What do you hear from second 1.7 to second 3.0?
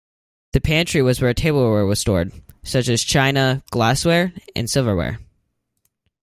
was stored, such